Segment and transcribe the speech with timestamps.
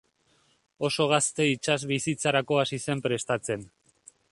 [0.89, 3.71] Oso gazte itsas bizitzarako hasi zen prestatzen.